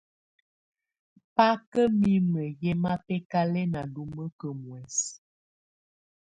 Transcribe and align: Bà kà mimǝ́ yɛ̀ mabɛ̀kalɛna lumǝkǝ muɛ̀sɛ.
Bà 1.35 1.47
kà 1.71 1.83
mimǝ́ 1.99 2.45
yɛ̀ 2.61 2.75
mabɛ̀kalɛna 2.83 3.81
lumǝkǝ 3.93 4.47
muɛ̀sɛ. 4.61 5.13